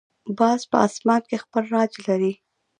[0.37, 2.31] باز په آسمان کې خپل راج لري